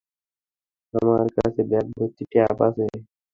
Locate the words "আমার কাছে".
0.93-1.61